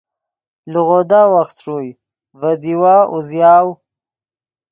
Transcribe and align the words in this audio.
لیغودا 0.71 1.21
وخت 1.35 1.57
ݰوئے 1.63 1.91
ڤے 2.39 2.51
دیوا 2.61 2.95
اوزیاؤ 3.11 3.69